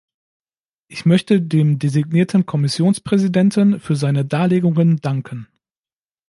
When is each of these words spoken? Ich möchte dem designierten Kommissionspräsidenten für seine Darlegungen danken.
Ich 0.87 1.05
möchte 1.05 1.43
dem 1.43 1.77
designierten 1.77 2.47
Kommissionspräsidenten 2.47 3.79
für 3.79 3.95
seine 3.95 4.25
Darlegungen 4.25 4.97
danken. 4.99 5.47